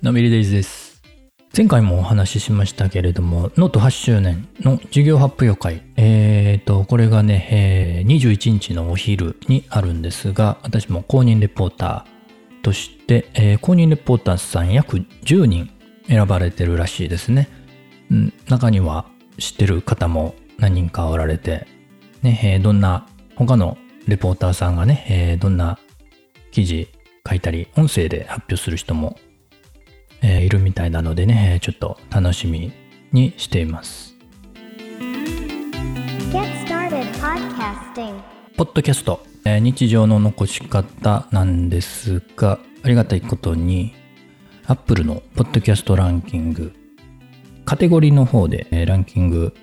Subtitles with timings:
[0.00, 1.02] のんびりデイズです。
[1.56, 5.82] 前回もお話ししましたけれども、ノート8周年の事業発表会。
[5.96, 15.70] えーと、これがね、えー21日のお昼にあるんですが、私も公認レポーターとして、えー公認レポーターさん約10人
[16.06, 17.48] 選ばれてるらしいですね。
[18.08, 19.06] うん、中には
[19.38, 21.66] 知ってる方も何人かおられて、
[22.22, 25.80] ね、えーどんな、他のレポーターさんがね、えーどんな
[26.52, 26.88] 記事
[27.28, 29.18] 書いたり、音声で発表する人も
[30.22, 32.72] えーいるみたいなのでね、えーちょっと楽しみ
[33.12, 34.14] にしています。
[38.56, 43.94] ポッドキャスト、えー日常の残し方なんですが、ありがたいことに、
[44.66, 46.72] Apple のポッドキャストランキング、
[47.64, 49.54] カテゴリーの方で、えーランキング、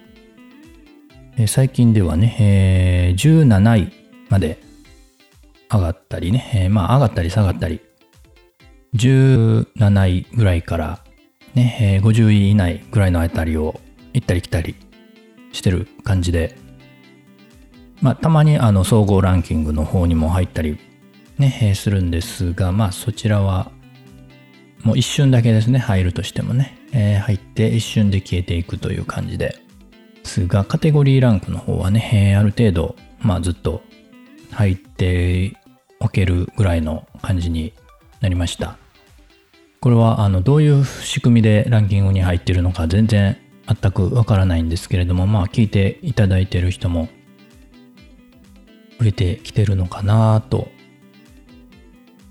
[1.38, 3.92] えー最近ではね、えー17位
[4.30, 4.60] まで
[5.74, 7.82] 上がったりね、えーまあ上がったり下がったり、
[8.96, 11.04] 17位ぐらいから、
[11.56, 13.80] ね、えー50位以内ぐらいのあたりを
[14.14, 14.76] 行ったり来たり
[15.52, 16.56] してる感じで、
[18.02, 20.78] まあ、たまにあの総合ランキングの方にも入ったり、
[21.40, 23.72] ね、えーするんですが、まあ、そちらは、
[24.84, 29.58] もう一瞬だけですね、入るとしてもね、えー入って一瞬で消えていくという感じで。
[30.26, 33.82] すが、カテゴリーランクの方はね、えーある程度、まあ、ずっと
[34.52, 35.54] 入って
[36.04, 37.74] おけるぐらいの感じに
[38.20, 38.78] なりました。
[39.80, 43.38] これは、あの、どういう仕組みでランキングに入ってるのか全然
[43.68, 47.08] 全くわからないんですけれども、まあ、聞いていただいてる人も
[49.00, 50.68] 増えてきてるのかなと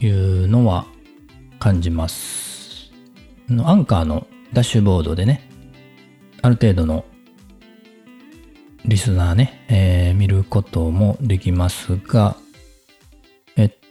[0.00, 0.86] いうのは
[1.58, 2.90] 感じます。
[3.64, 5.48] アンカーのダッシュボードでね、
[6.42, 7.04] ある程度の
[8.84, 12.36] リスナーね、えー見ることもできますが、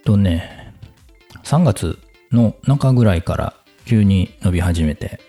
[0.03, 0.73] とね、
[1.43, 1.99] 3月
[2.31, 3.53] の中ぐらいから
[3.85, 5.19] 急に伸び始めて、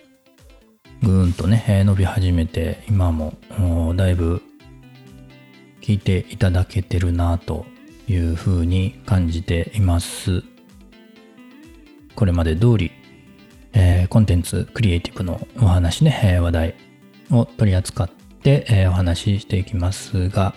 [1.01, 3.33] ぐーんとね、伸び始めて、今も
[3.95, 4.41] だいぶ
[5.81, 7.65] 聞いていただけてるなと
[8.07, 10.43] いうふうに感じています。
[12.15, 12.91] これまで通り、
[13.73, 16.75] えーコンテンツクリエイティブのお話ね、話題
[17.31, 20.55] を取り扱って、えーお話ししていきますが、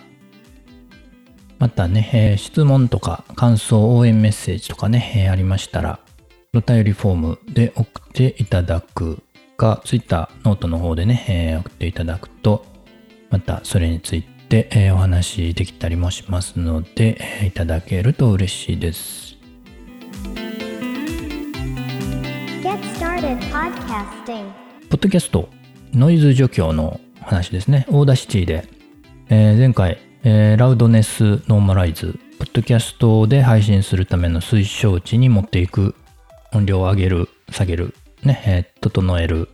[1.59, 5.99] またね、えー質問とか感想、応援メッセージとかね、えーありましたら、
[6.55, 9.19] お便りフォームで送っていただく
[9.57, 12.65] か、Twitter、ノートの方でね、えー送っていただくと、
[13.29, 19.35] またそれについて、えーお話できたりもしますので、えーいただけると嬉しいです。
[22.61, 24.51] Get started podcasting.
[24.89, 25.49] ポッドキャスト、
[25.93, 27.85] ノイズ除去の話ですね。
[27.89, 28.67] Audacity で、
[29.29, 35.95] えー前回、えー loudness normalize、ポッドキャストで配信するための推奨値に持っていく、
[36.53, 39.49] 音量を上げる、下げる、ね、えー整える、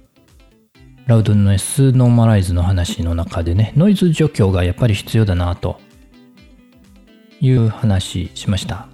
[1.06, 5.81] loudness normalize の話の中でね、ノイズ除去がやっぱり必要だなと
[7.41, 8.88] いう話しました。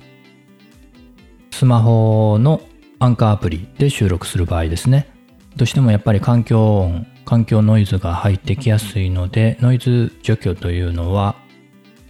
[1.51, 2.61] スマホの
[2.97, 5.07] アンカーアプリで収録する場合ですね。
[5.55, 11.35] どうしてもやっぱり環境音、環境ノイズが入ってきやすいので、ノイズ除去というのは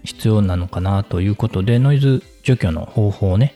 [0.04, 3.56] 必要なのかなということで、ノイズ除去の方法をね、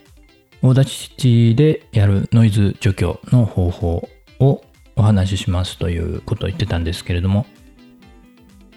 [0.61, 4.09] Audacity でやるノイズ除去の方法
[4.39, 4.63] を
[4.95, 7.45] お話ししますということを言ってたんですけれども、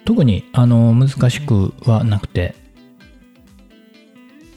[0.05, 2.55] 特にあの難しくはなくて、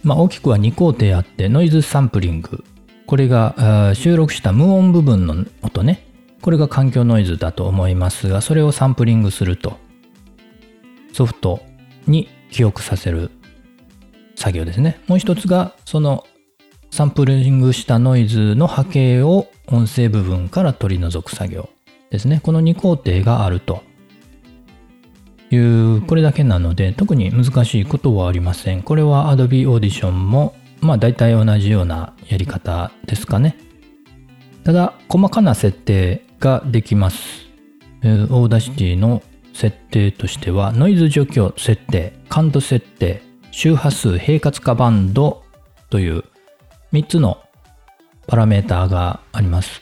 [0.03, 2.63] まあ、大きくは2工程あって、ノイズサンプリング。
[3.05, 6.05] これが収録した無音部分の音ね。
[6.41, 9.77] これが環境ノイズだと思いますが、それをサンプリングすると、
[11.11, 11.61] ソフト
[12.07, 13.31] に記憶させる
[14.35, 14.99] 作業ですね。
[15.07, 16.25] もう一つが、その
[16.91, 21.69] サンプリングしたノイズの波形を音声部分から取り除く作業
[22.09, 22.39] ですね。
[22.41, 23.83] この2工程があると
[25.51, 28.81] いう、これだけなので、特に難しいことはありません。
[28.81, 33.57] これは Adobe Audition も、まあ大体同じようなやり方ですかね。
[34.63, 37.47] ただ、細かな設定ができます。
[38.03, 39.21] Audacity の
[39.53, 43.21] 設定としては、ノイズ除去設定、感度設定、
[43.51, 45.43] 周波数平滑化バンド
[45.89, 46.23] という
[46.93, 47.39] 3つの
[48.27, 49.81] パラメーターがあります。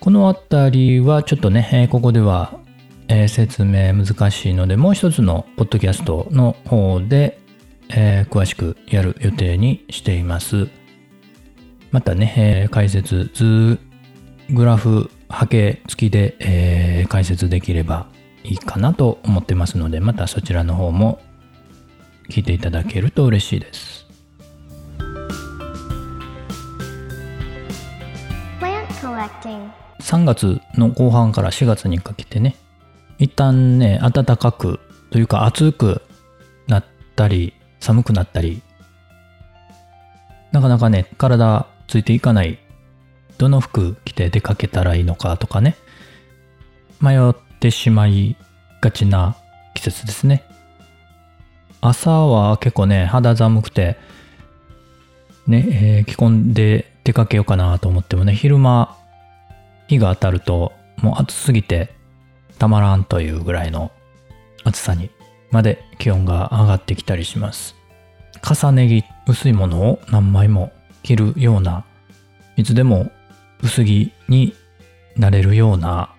[0.00, 2.58] このあたりはちょっとね、ここでは、
[3.28, 7.38] 説明難しいので、もう一つのポッドキャストの方で、
[7.88, 10.68] 詳しくやる予定にしています。
[11.90, 13.78] またね、解説図、
[14.48, 18.06] グラフ、波形付きで、解説できれば
[18.44, 21.20] いいかなと思ってますので、またそちらの方も
[22.28, 24.02] 聞いていただけると嬉しいです。
[29.12, 29.70] collecting.
[30.00, 32.56] 3月の後半から4月にかけてね
[33.18, 34.80] 一旦ね暖かく
[35.10, 36.02] というか暑く
[36.66, 36.84] なっ
[37.14, 38.62] たり寒くなったり
[40.50, 42.58] なかなかね体ついていかない
[43.38, 45.76] どの服着て出かけたらいいのかとかね
[47.00, 48.36] 迷ってしまい
[48.80, 49.36] がちな
[49.74, 50.44] 季節ですね
[51.82, 53.98] 朝は結構ね肌寒くて
[55.46, 58.96] ね、えー着込んで出かけようかなと思ってもね昼間
[59.88, 61.92] 日が当たるともう暑すぎて
[62.58, 63.90] たまらんというぐらいの
[64.62, 65.10] 暑さに
[65.50, 67.74] まで気温が上がってきたりします。
[68.42, 71.84] 重ね着薄いものを何枚も着るような
[72.56, 73.10] いつでも
[73.62, 74.54] 薄着に
[75.16, 76.14] なれるような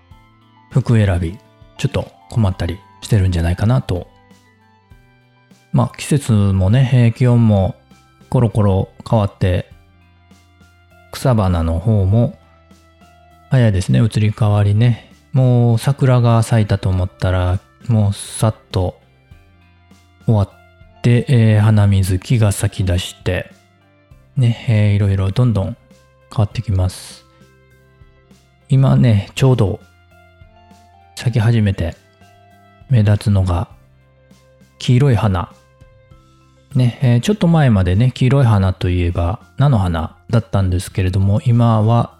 [0.72, 1.38] 服選び
[1.78, 4.08] ちょっと困ったりしてるんじゃないかなと
[5.74, 7.76] まあ季節もね気温も
[8.30, 9.70] コロコロ変わって
[11.12, 12.40] 草花の方も
[13.50, 15.12] 早いですね移り変わりね。
[15.32, 19.00] もう桜が咲いたと思ったらもうさっと
[20.26, 23.52] 終わって、えー花水木が咲き出して
[24.38, 25.76] ね、えーいろいろどんどん変
[26.38, 27.26] わってきます。
[28.70, 29.80] 今ねちょうど
[31.16, 31.96] 咲き始めて
[32.90, 33.70] 目立つのが
[34.80, 35.52] 黄色い花。
[36.76, 42.18] ね、えーちょっと前までね黄色い花といえば菜の花だったんですけれども今は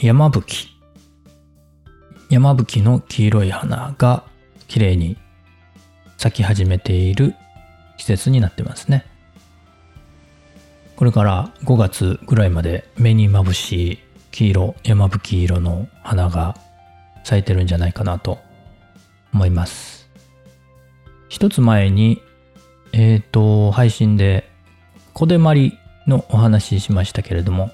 [0.00, 0.68] 山吹。
[2.28, 4.24] 山吹の黄色い花が
[4.66, 5.16] 綺麗に
[6.18, 7.34] 咲き始めている
[7.96, 9.06] 季節になってますね。
[10.96, 13.98] これから5月ぐらいまで目にまぶしい
[14.32, 16.56] 黄色山吹色の花が
[17.24, 18.38] 咲いてるんじゃないかなと
[19.32, 20.08] 思います。
[21.28, 22.20] 一つ前に
[22.92, 24.48] えっ、と配信で
[25.14, 27.70] 小手まりのお話ししましたけれども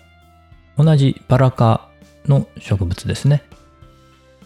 [0.76, 1.88] 同じバラ科
[2.26, 3.44] の植物ですね。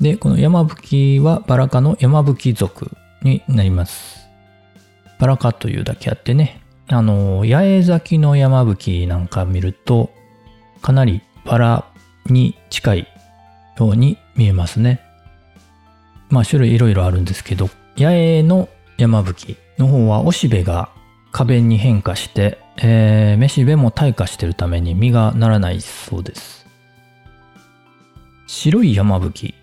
[0.01, 2.91] でこの山吹はバラ科の山吹属
[3.23, 4.29] になります。
[5.19, 10.11] バラ科というだけあってねあの八重咲きの山吹なんか見ると
[10.83, 11.85] かなりバラ
[12.27, 13.09] に近い
[13.79, 15.01] ように見えますね。
[16.31, 18.69] まあ種類いろいろあるんですけど八重の
[18.99, 19.57] 山吹。
[19.79, 20.91] の方はおしべが
[21.33, 26.67] 花弁に変化して、えー、めしべも退化してるために実がならないそうです。
[28.47, 29.55] 白い山吹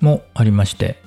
[0.00, 1.02] もありまして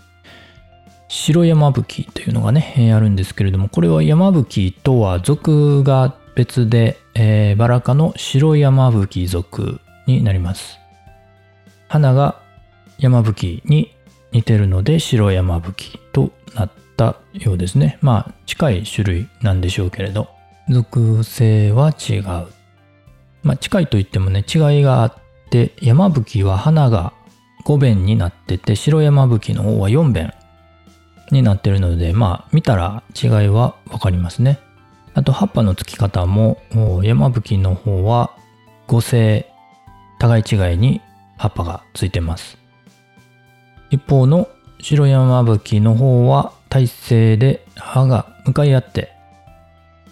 [1.08, 10.78] 白山吹というのがね、えーあるんですけれどもこれは山吹とは属が別で、えーバラ科の白山吹属になります。
[11.88, 12.42] 花が
[13.00, 13.96] 山吹に
[14.32, 17.98] 似てるので白山吹となってったようですね。
[18.02, 20.28] まあ近い種類なんでしょうけれど。
[20.70, 22.24] 属性は違う。
[23.42, 25.14] まあ近いといってもね違いがあっ
[25.50, 27.14] て山吹は花が
[27.66, 30.34] 5弁になってて白山吹の方は4弁
[31.32, 34.60] になってるのでまあ見たら違いは分かりますね。
[35.14, 36.62] あと葉っぱの付き方も
[37.04, 38.36] 山吹の方は
[38.88, 39.52] 5性
[40.20, 41.02] 互い違いに
[41.38, 42.58] 葉っぱがついてます。
[43.90, 44.50] 一方の
[44.82, 49.12] 白山吹の方は体勢で葉が向かい合って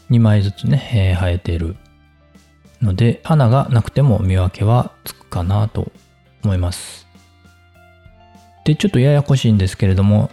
[0.09, 1.75] 2枚ずつね、えー生えている
[2.81, 5.91] ので花がなくても見分けはつくかなと
[6.43, 7.07] 思います。
[8.65, 10.29] でちょっとややこしいんですけれども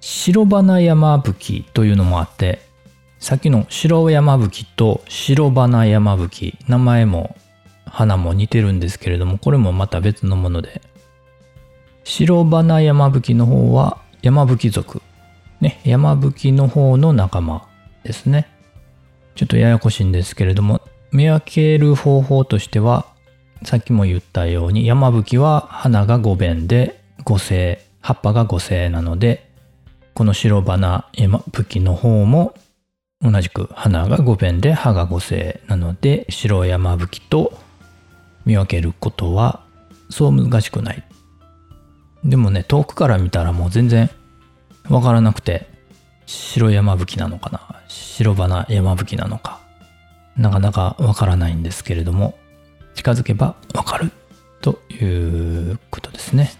[0.00, 2.60] 白花山吹というのもあって
[3.18, 7.36] さっきの白山吹と白花山吹名前も
[7.84, 10.80] 花も似てるんですけれどもこれもまた別のもので
[12.04, 15.02] 白花山吹の方は山吹属
[15.60, 17.66] ね山吹の方の仲間
[18.04, 18.48] ですね。
[19.34, 20.80] ちょっとややこしいんですけれども
[21.12, 23.06] 見分ける方法としては
[23.62, 29.48] さっきも言ったように山吹は花が5弁で5性葉っぱが5性なので
[30.14, 32.54] この白花山吹の方も
[33.20, 37.56] 同じく花が5弁で葉が5性なので白山吹と
[38.44, 39.62] 見分けることは
[40.10, 41.04] そう難しくない
[42.24, 44.10] でもね遠くから見たらもう全然
[44.88, 45.68] わからなくて
[46.26, 47.60] 白山吹なのかな？
[47.88, 49.60] 白花山吹なのか？
[50.36, 52.38] なかなかわからないんですけれども
[52.94, 54.10] 近づけばわかる
[54.60, 56.52] ということですね。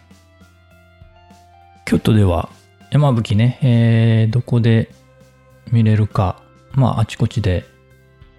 [1.85, 2.49] 京都では
[2.91, 4.91] 山吹ね、えーどこで
[5.71, 7.65] 見れるかまああちこちで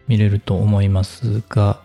[0.07, 1.79] 見れると思いますが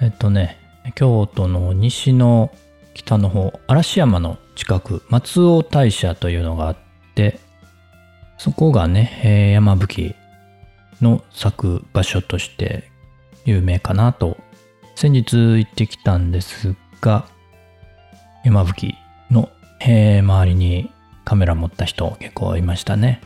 [0.00, 0.58] えっとね
[0.94, 2.50] 京都の西の
[2.94, 6.76] 北の方嵐山の近く松尾大社というのがあっ
[7.14, 7.40] て
[8.40, 10.14] そこがね、えー山吹
[11.02, 12.90] の咲く場所として
[13.44, 14.38] 有名かなと
[14.94, 17.26] 先日行ってきたんですが、
[18.44, 18.94] 山吹
[19.30, 20.90] の、えー周りに
[21.24, 23.20] カメラ持った人結構いましたね。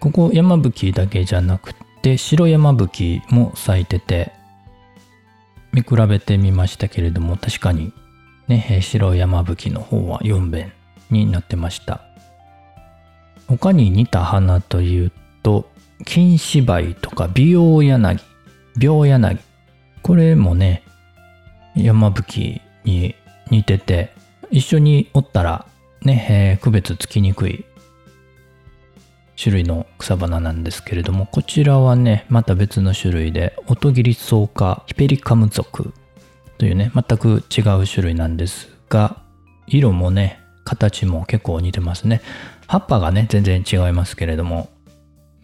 [0.00, 4.32] ここ山吹だけじゃなくて白山吹も咲いてて
[5.74, 7.92] 見比べてみましたけれども確かに
[8.48, 10.72] ね、白山吹の方は4弁
[11.10, 12.02] になってました。
[13.46, 15.12] 他に似た花という
[15.42, 15.68] と
[16.04, 18.20] 金芝居とか美容柳
[18.80, 19.38] 病柳
[20.02, 20.82] これもね
[21.76, 23.14] 山吹に
[23.50, 24.12] 似てて
[24.50, 25.66] 一緒におったら
[26.02, 27.64] ね、えー区別つきにくい
[29.40, 35.92] 種類の草花なんですけれどもこちらはねまた別の種類でオトギリソウ科ヒペリカム属
[36.58, 39.20] というね全く違う種類なんですが
[39.66, 42.22] 色もね形も結構似てますね。
[42.66, 44.70] 葉っぱがね全然違いますけれども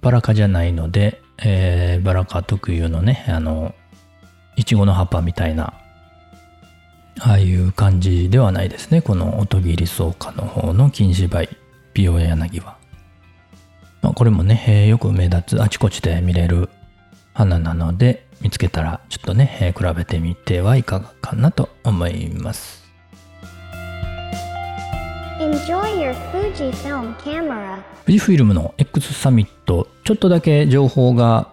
[0.01, 3.75] バラ科じゃないので、えーバラ科特有のねあの
[4.57, 5.75] いちごの葉っぱみたいな
[7.21, 9.03] ああいう感じではないですね。
[9.03, 11.49] この音切り草科の方の金芝居
[11.93, 12.79] 美容柳は、
[14.03, 16.69] まあ、これもね、えーよく目立つあちこちで見れる
[17.35, 22.81] 花なので見つけたらちょっとね、えー比べてみてはいかがかなと思います
[25.39, 27.79] Enjoy your Fujifilm camera.
[28.05, 31.51] 富士フイルムの X サミットちょっとだけ情報が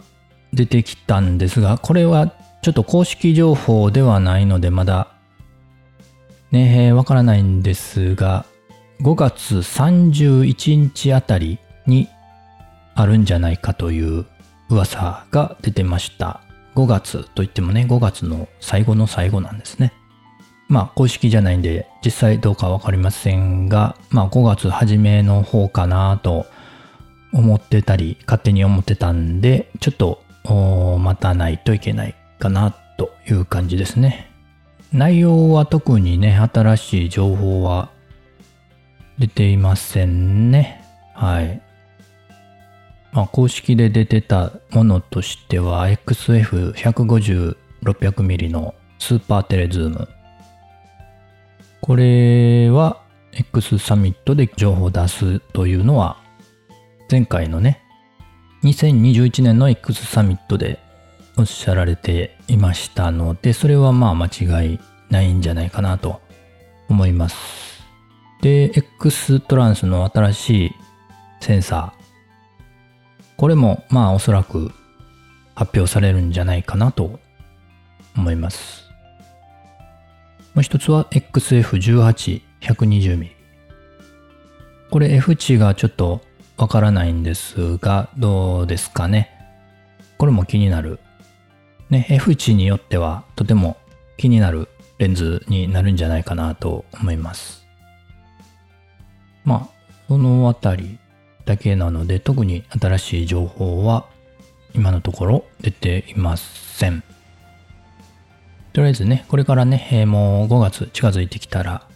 [0.53, 5.13] 出てきたんですがこれはちょっと公式情報ではないのでまだ
[6.51, 8.45] ねえわからないんですが
[9.01, 12.09] 5月31日あたりに
[12.97, 14.25] あるんじゃないかという
[14.69, 16.41] 噂が出てました。
[16.75, 19.93] 5月といってもね5月の最後の最後なんですね。
[20.67, 26.47] まあ公式じゃないんで実際どうかわかりませんがまあ5月初めの方かなと
[27.31, 30.23] 思ってたり勝手に思ってたんでちょっと
[30.99, 34.31] 待たないといけないかなという感じですね。
[34.91, 37.91] 内容は特にね新しい情報は
[39.19, 40.83] 出ていませんね。
[41.13, 41.61] はい。
[43.17, 50.07] まあ公式で出てたものとしては XF150-600mm のスーパーテレズーム。
[51.81, 56.21] これは X サミットで情報を出すというのは
[57.09, 57.81] 前回のね
[58.63, 60.77] 2021年の X サミットで
[61.37, 66.21] おっしゃられていましたのでそれはまあ間違いないんじゃないかなと
[66.87, 67.83] 思います。
[68.43, 70.71] で X トランスの新しい
[71.41, 71.96] センサー。
[73.37, 74.71] これもまあおそらく
[75.55, 77.19] 発表されるんじゃないかなと
[78.15, 78.87] 思います。
[80.55, 83.29] もう一つは XF18-120mm
[84.89, 86.21] これ F 値がちょっと
[86.57, 89.29] わからないんですがどうですかね。
[90.17, 90.99] これも気になる。
[91.91, 93.77] ね F 値によってはとても
[94.17, 94.67] 気になる
[94.97, 97.67] レンズになるんじゃないかなと思います。
[99.45, 99.67] まあ
[100.07, 100.97] そのあたり
[101.47, 104.05] だけなので特に新しい情報は
[104.75, 107.03] 今のところ出ていません。
[108.73, 111.87] とりあえずねこれからね、もう5月近づいてきたら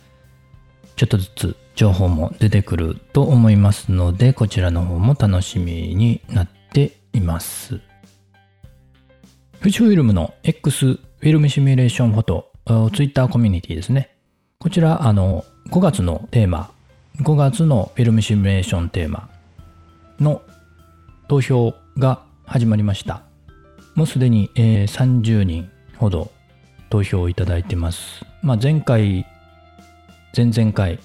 [0.96, 7.80] ちょっとずつ情報も出てくると思いますのでこちらの方も楽しみになっています。
[9.60, 12.52] 富士フイルムの X フィルムシミュレーションフォト
[12.94, 14.16] ツイッターコミュニティですね。
[14.60, 16.72] こちらあの5月のテーマ
[17.18, 19.30] 5月のフィルムシミュレーションテーマ
[20.22, 20.42] の
[21.28, 23.24] 投票が始まりました
[23.96, 26.32] もうすでに、えー30人ほど
[26.90, 28.26] 投票をいただいてます。
[28.42, 29.26] まあ、前回、
[30.36, 31.00] 前々回、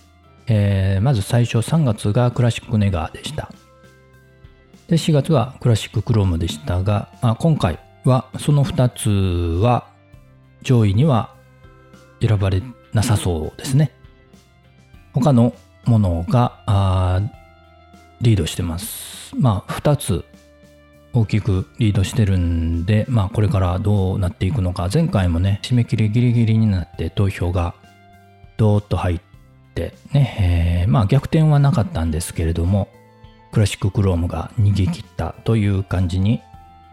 [0.46, 3.50] えーまず最初3月がクラシックネガーでした。
[4.88, 9.88] で、4月はクラシッククロームでしたが、まあ、今回はその2つは
[10.62, 11.34] 上位には
[12.20, 13.92] 選ばれなさそうですね。
[15.12, 15.54] 他の
[15.86, 17.20] ものが
[18.20, 19.34] リードしてます。
[19.36, 20.24] まあ、2つ
[21.16, 27.74] 大きくリードしてるんで、まあこれからどうなっていくのか、前回もね、締め切りギリギリになって投票が
[28.58, 29.20] ドーッと入っ
[29.74, 32.88] てね、えーまあ逆転はなかったんですけれども、
[33.50, 36.42] クラシッククロームが逃げ切ったという感じに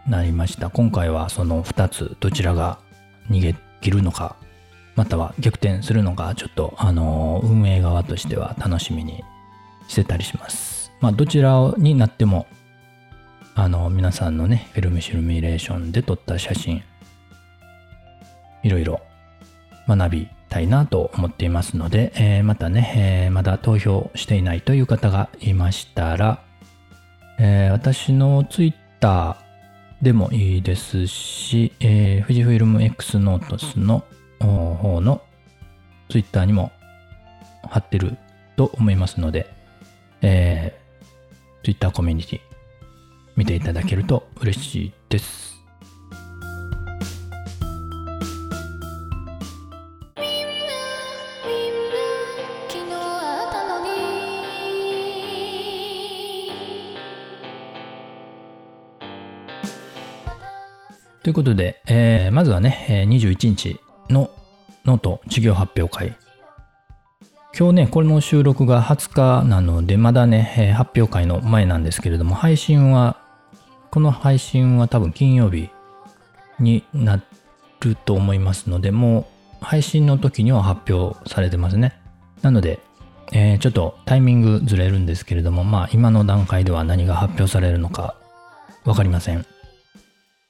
[0.08, 0.70] なりました。
[0.70, 2.78] 今回はその2つどちらが
[3.30, 4.36] 逃げ切るのか、
[4.96, 9.22] または逆転するのか、ちょっとあの運営側としては楽しみに
[9.86, 10.73] してたりします。
[11.00, 12.46] まあどちらになっても
[13.54, 16.82] あの皆さんのねフィルムシミュレーションで撮った写真
[18.62, 19.00] いろいろ
[19.86, 26.42] 学びたいなと思っていますので、えーまたね、えーまだ投票していないという方がいましたら、
[27.38, 34.04] えー私のツイッターでもいいですし、え、富士フイルム X ノートスの
[34.40, 35.22] 方の
[36.08, 36.72] Twitter にも
[37.68, 38.16] 貼ってる
[38.56, 39.52] と思いますので、
[40.22, 40.83] えー、
[41.64, 42.40] Twitter コミュニティ
[43.36, 45.54] 見ていただけると 嬉しいです。
[61.22, 63.80] ということで、えー、まずはね、21日
[64.10, 64.30] の
[64.84, 66.23] ノート授業発表会。
[67.56, 73.16] 今日ね、これの収録が20日なので、まだね、発表会の前なんですけれども、配信は、
[73.92, 75.70] この配信は多分金曜日
[76.58, 77.22] にな
[77.80, 79.28] ると思いますので、も
[79.62, 81.96] う配信の時には発表されてますね。
[82.42, 82.80] なので、
[83.30, 88.16] えー、ちょっとタイミングずれるんですけれども、まあ今の段階では何が発表されるのか
[88.84, 89.46] わかりません。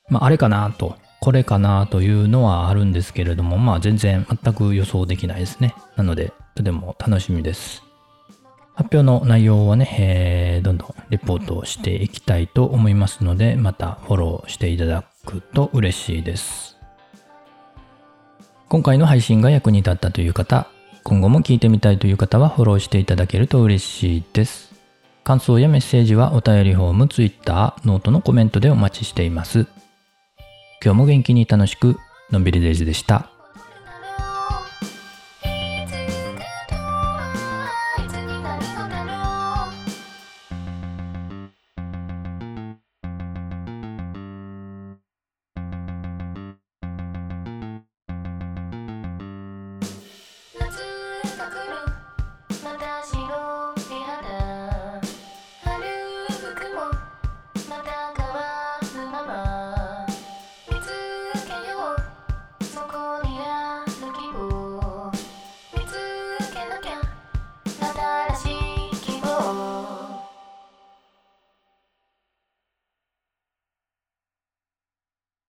[0.09, 5.75] まあ、あれかなと、これかなというのはあるんですけれども、まあ全然全く予想できないですね。
[5.97, 7.83] なので、とても楽しみです。
[8.75, 16.77] 発表の内容はね、えー、どんどんレポートしていきたいと思いますので、またフォローしていただくと嬉しいです。
[18.69, 20.67] 今回の配信が役に立ったという方、
[21.05, 24.75] 今後も聞いてみたいという方はフォローしていただけると嬉しいです。
[25.23, 29.67] 感想やメッセージはお便りフォーム、Twitter、ノートのコメントでお待ちしています。
[30.83, 31.97] 今日も元気に楽しく、
[32.31, 33.34] のんびりデイズでした。